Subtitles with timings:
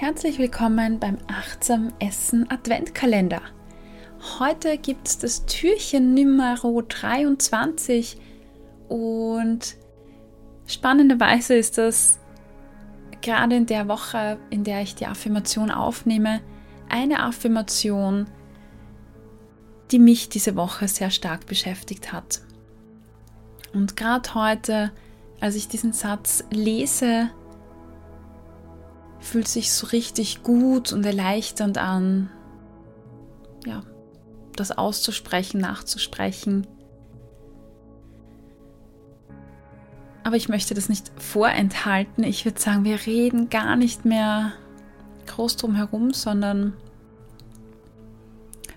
[0.00, 3.42] Herzlich willkommen beim Achtsam Essen Adventkalender.
[4.38, 8.16] Heute gibt es das Türchen Nummer 23
[8.88, 9.76] und
[10.66, 12.18] spannenderweise ist das
[13.20, 16.40] gerade in der Woche, in der ich die Affirmation aufnehme,
[16.88, 18.26] eine Affirmation,
[19.90, 22.40] die mich diese Woche sehr stark beschäftigt hat.
[23.74, 24.92] Und gerade heute,
[25.42, 27.28] als ich diesen Satz lese,
[29.20, 32.30] fühlt sich so richtig gut und erleichternd an,
[33.66, 33.82] ja,
[34.56, 36.66] das auszusprechen, nachzusprechen.
[40.22, 42.24] Aber ich möchte das nicht vorenthalten.
[42.24, 44.52] Ich würde sagen, wir reden gar nicht mehr
[45.26, 46.74] groß drum herum, sondern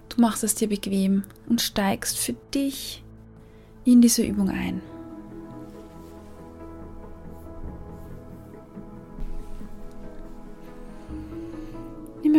[0.09, 3.03] du machst es dir bequem und steigst für dich
[3.85, 4.81] in diese Übung ein.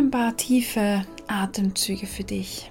[0.04, 2.70] Ein paar tiefe Atemzüge für dich.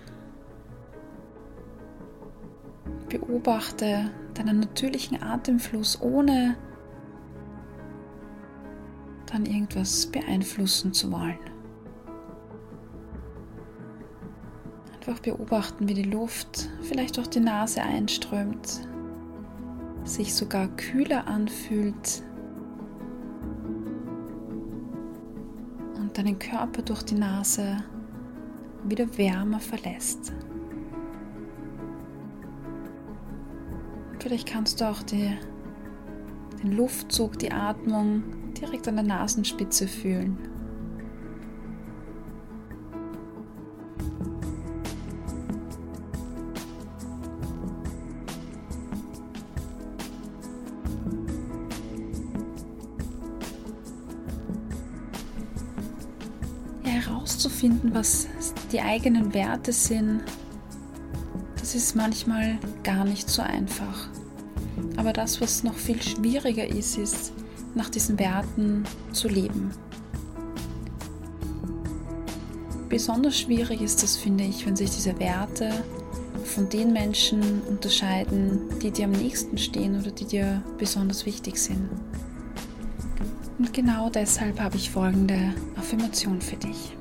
[3.09, 6.55] Beobachte deinen natürlichen Atemfluss, ohne
[9.31, 11.39] dann irgendwas beeinflussen zu wollen.
[14.95, 18.87] Einfach beobachten, wie die Luft vielleicht durch die Nase einströmt,
[20.03, 22.21] sich sogar kühler anfühlt
[26.13, 27.77] deinen Körper durch die Nase
[28.83, 30.33] wieder wärmer verlässt.
[34.19, 35.37] Vielleicht kannst du auch die,
[36.61, 40.37] den Luftzug, die Atmung direkt an der Nasenspitze fühlen.
[57.23, 58.27] Herauszufinden, was
[58.73, 60.21] die eigenen Werte sind,
[61.57, 64.09] das ist manchmal gar nicht so einfach.
[64.97, 67.31] Aber das, was noch viel schwieriger ist, ist,
[67.75, 69.71] nach diesen Werten zu leben.
[72.89, 75.71] Besonders schwierig ist das, finde ich, wenn sich diese Werte
[76.43, 81.89] von den Menschen unterscheiden, die dir am nächsten stehen oder die dir besonders wichtig sind.
[83.57, 86.93] Und genau deshalb habe ich folgende Affirmation für dich.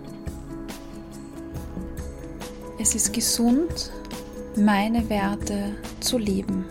[2.82, 3.92] Es ist gesund,
[4.56, 6.64] meine Werte zu leben,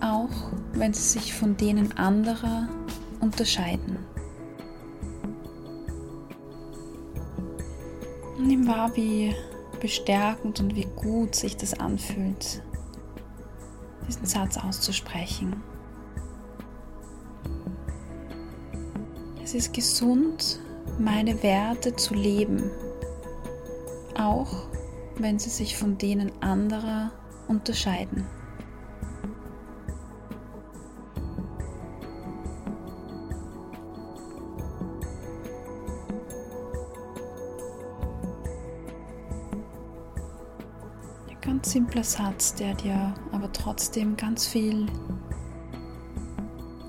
[0.00, 0.30] auch
[0.72, 2.70] wenn sie sich von denen anderer
[3.20, 3.98] unterscheiden.
[8.38, 9.34] Nimm wahr, wie
[9.78, 12.62] bestärkend und wie gut sich das anfühlt,
[14.08, 15.62] diesen Satz auszusprechen.
[19.44, 20.60] Es ist gesund,
[20.98, 22.70] meine Werte zu leben
[24.22, 24.66] auch
[25.16, 27.12] wenn sie sich von denen anderer
[27.48, 28.26] unterscheiden.
[41.28, 44.86] Ein ganz simpler Satz, der dir aber trotzdem ganz viel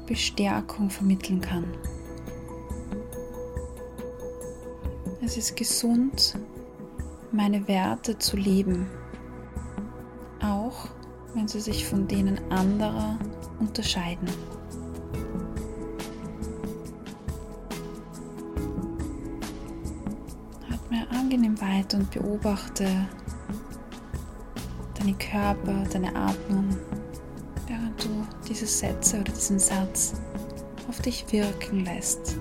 [0.06, 1.66] Bestärkung vermitteln kann.
[5.22, 6.36] Es ist gesund,
[7.34, 8.88] meine Werte zu leben,
[10.40, 10.88] auch
[11.34, 13.18] wenn sie sich von denen anderer
[13.60, 14.28] unterscheiden.
[20.72, 22.88] Atme angenehm weiter und beobachte
[25.00, 26.78] deinen Körper, deine Atmung,
[27.68, 28.10] während du
[28.48, 30.14] diese Sätze oder diesen Satz
[30.88, 32.38] auf dich wirken lässt.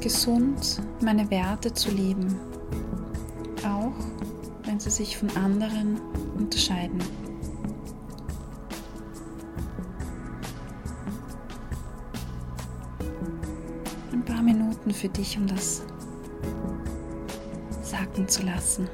[0.00, 2.36] Gesund, meine Werte zu leben,
[3.64, 3.92] auch
[4.64, 6.00] wenn sie sich von anderen
[6.36, 6.98] unterscheiden.
[14.12, 15.82] Ein paar Minuten für dich, um das
[17.82, 18.88] sacken zu lassen.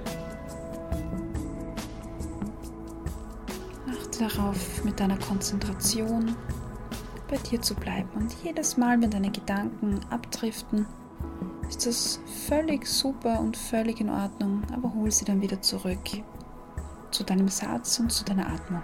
[3.90, 6.34] Achte darauf, mit deiner Konzentration
[7.34, 10.86] bei dir zu bleiben und jedes Mal, wenn deine Gedanken abdriften,
[11.69, 15.98] ist das völlig super und völlig in Ordnung, aber hol sie dann wieder zurück
[17.10, 18.82] zu deinem Satz und zu deiner Atmung.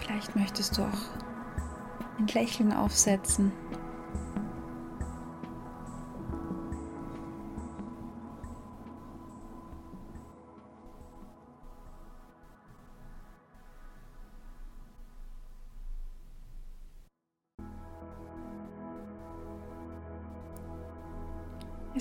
[0.00, 3.50] Vielleicht möchtest du auch ein Lächeln aufsetzen.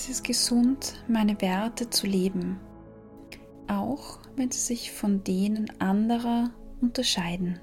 [0.01, 2.57] Es ist gesund, meine Werte zu leben,
[3.67, 7.59] auch wenn sie sich von denen anderer unterscheiden.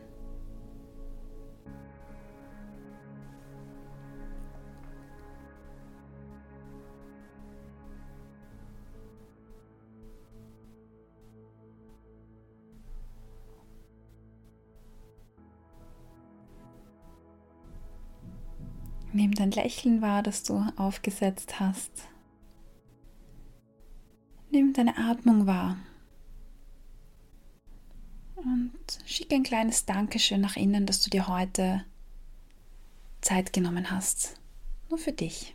[19.14, 22.10] Nimm dein Lächeln wahr, das du aufgesetzt hast.
[24.56, 25.76] Nimm deine Atmung wahr.
[28.36, 28.72] Und
[29.04, 31.84] schick ein kleines Dankeschön nach innen, dass du dir heute
[33.20, 34.40] Zeit genommen hast.
[34.88, 35.54] Nur für dich.